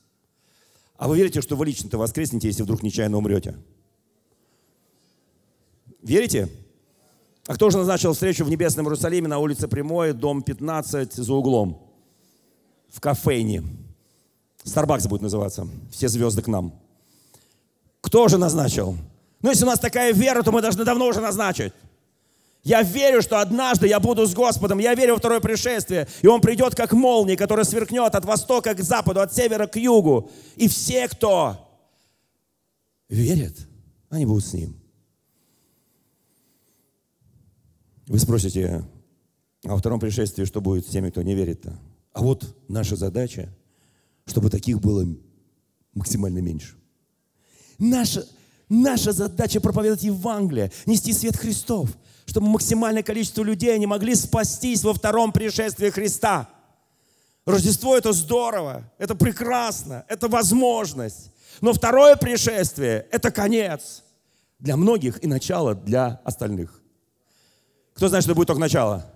[0.96, 3.56] А вы верите, что вы лично-то воскреснете, если вдруг нечаянно умрете?
[6.02, 6.48] Верите?
[7.46, 11.82] А кто же назначил встречу в Небесном Иерусалиме на улице Прямой, дом 15, за углом?
[12.88, 13.62] В кафейне.
[14.64, 15.68] Старбакс будет называться.
[15.90, 16.85] Все звезды к нам.
[18.06, 18.96] Кто же назначил?
[19.42, 21.72] Ну, если у нас такая вера, то мы должны давно уже назначить.
[22.62, 24.78] Я верю, что однажды я буду с Господом.
[24.78, 26.06] Я верю во второе пришествие.
[26.22, 30.30] И Он придет как молния, которая сверкнет от востока к западу, от севера к югу.
[30.54, 31.56] И все, кто
[33.08, 33.58] верит,
[34.08, 34.76] они будут с Ним.
[38.06, 38.84] Вы спросите,
[39.64, 41.76] а во втором пришествии что будет с теми, кто не верит-то?
[42.12, 43.52] А вот наша задача,
[44.26, 45.04] чтобы таких было
[45.92, 46.76] максимально меньше.
[47.78, 48.26] Наша,
[48.68, 51.90] наша задача проповедовать Евангелие, нести свет Христов
[52.26, 56.48] чтобы максимальное количество людей они могли спастись во втором пришествии Христа.
[57.46, 61.30] Рождество– это здорово, это прекрасно, это возможность.
[61.60, 64.02] Но второе пришествие– это конец
[64.58, 66.82] для многих и начало для остальных.
[67.94, 69.06] Кто знает, что это будет только начало?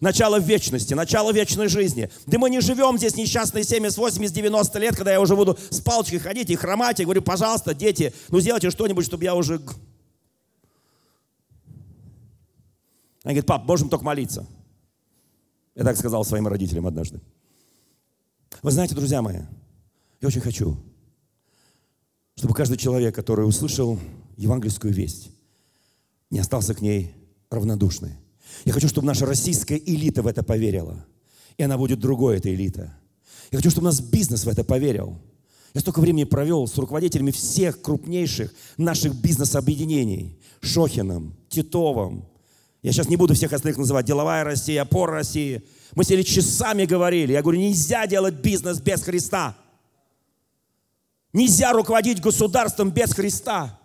[0.00, 2.10] Начало вечности, начало вечной жизни.
[2.26, 5.80] Да мы не живем здесь несчастные 70, 80, 90 лет, когда я уже буду с
[5.80, 7.00] палочкой ходить и хромать.
[7.00, 9.60] И говорю, пожалуйста, дети, ну сделайте что-нибудь, чтобы я уже
[13.24, 14.46] Она говорит, пап, можем только молиться.
[15.74, 17.20] Я так сказал своим родителям однажды.
[18.62, 19.40] Вы знаете, друзья мои,
[20.20, 20.76] я очень хочу,
[22.36, 23.98] чтобы каждый человек, который услышал
[24.36, 25.30] евангельскую весть,
[26.30, 27.14] не остался к ней
[27.50, 28.16] равнодушный.
[28.64, 31.04] Я хочу, чтобы наша российская элита в это поверила.
[31.56, 32.96] И она будет другой, эта элита.
[33.50, 35.18] Я хочу, чтобы у нас бизнес в это поверил.
[35.74, 40.38] Я столько времени провел с руководителями всех крупнейших наших бизнес-объединений.
[40.60, 42.26] Шохином, Титовым,
[42.82, 44.06] я сейчас не буду всех остальных называть.
[44.06, 45.62] Деловая Россия, опора России.
[45.94, 47.32] Мы сели часами говорили.
[47.32, 49.56] Я говорю, нельзя делать бизнес без Христа.
[51.32, 53.78] Нельзя руководить государством без Христа.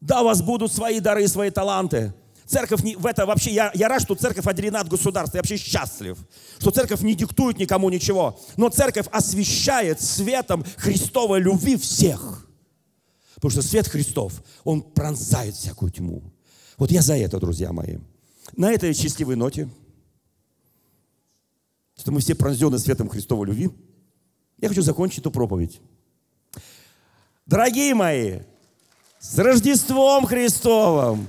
[0.00, 2.14] Да, у вас будут свои дары, свои таланты.
[2.50, 5.36] Церковь не, в это вообще, я, я рад, что церковь отделена от государства.
[5.36, 6.18] Я вообще счастлив,
[6.58, 8.40] что церковь не диктует никому ничего.
[8.56, 12.48] Но церковь освещает светом Христовой любви всех.
[13.36, 16.24] Потому что свет Христов, он пронзает всякую тьму.
[16.76, 17.98] Вот я за это, друзья мои.
[18.56, 19.68] На этой счастливой ноте,
[21.96, 23.70] что мы все пронзены светом Христовой любви,
[24.58, 25.80] я хочу закончить эту проповедь.
[27.46, 28.40] Дорогие мои,
[29.20, 31.28] с Рождеством Христовым!